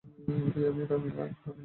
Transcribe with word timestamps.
এই, 0.05 0.65
আমি 0.67 0.83
তামিলিয়ান। 0.87 1.31